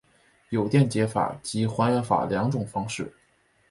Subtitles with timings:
[0.49, 3.13] 有电解法及还原法两种方式。